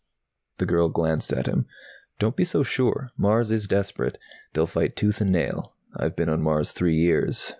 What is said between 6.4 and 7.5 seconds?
Mars three years."